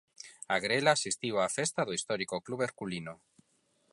A 0.53 0.55
Grela 0.63 0.91
asistiu 0.93 1.35
á 1.43 1.45
festa 1.57 1.81
do 1.87 1.95
histórico 1.97 2.35
club 2.45 2.59
herculino. 2.65 3.13